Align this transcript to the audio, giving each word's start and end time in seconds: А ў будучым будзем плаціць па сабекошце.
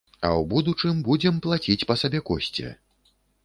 А 0.19 0.29
ў 0.39 0.43
будучым 0.53 1.03
будзем 1.11 1.37
плаціць 1.45 1.87
па 1.91 2.01
сабекошце. 2.05 2.67